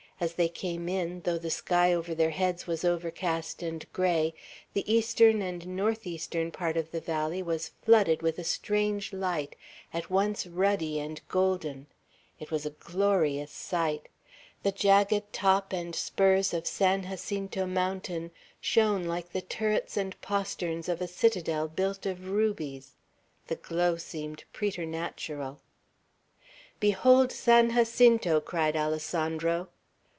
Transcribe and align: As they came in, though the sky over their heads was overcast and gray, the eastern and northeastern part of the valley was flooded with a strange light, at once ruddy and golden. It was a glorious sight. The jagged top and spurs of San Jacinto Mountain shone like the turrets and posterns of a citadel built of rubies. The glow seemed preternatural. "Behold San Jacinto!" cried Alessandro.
As 0.23 0.33
they 0.35 0.49
came 0.49 0.87
in, 0.87 1.21
though 1.21 1.39
the 1.39 1.49
sky 1.49 1.91
over 1.93 2.13
their 2.13 2.29
heads 2.29 2.67
was 2.67 2.85
overcast 2.85 3.63
and 3.63 3.91
gray, 3.91 4.35
the 4.73 4.85
eastern 4.93 5.41
and 5.41 5.65
northeastern 5.65 6.51
part 6.51 6.77
of 6.77 6.91
the 6.91 7.01
valley 7.01 7.41
was 7.41 7.71
flooded 7.81 8.21
with 8.21 8.37
a 8.37 8.43
strange 8.43 9.13
light, 9.13 9.55
at 9.91 10.11
once 10.11 10.45
ruddy 10.45 10.99
and 10.99 11.21
golden. 11.27 11.87
It 12.39 12.51
was 12.51 12.67
a 12.67 12.77
glorious 12.77 13.49
sight. 13.49 14.09
The 14.61 14.71
jagged 14.71 15.33
top 15.33 15.73
and 15.73 15.95
spurs 15.95 16.53
of 16.53 16.67
San 16.67 17.01
Jacinto 17.09 17.65
Mountain 17.65 18.29
shone 18.59 19.05
like 19.05 19.31
the 19.31 19.41
turrets 19.41 19.97
and 19.97 20.21
posterns 20.21 20.87
of 20.87 21.01
a 21.01 21.07
citadel 21.07 21.67
built 21.67 22.05
of 22.05 22.29
rubies. 22.29 22.91
The 23.47 23.55
glow 23.55 23.95
seemed 23.97 24.43
preternatural. 24.53 25.61
"Behold 26.79 27.31
San 27.31 27.71
Jacinto!" 27.73 28.39
cried 28.39 28.75
Alessandro. 28.75 29.69